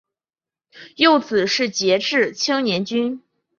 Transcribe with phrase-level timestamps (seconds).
[0.95, 3.21] 幼子是杰志青年军。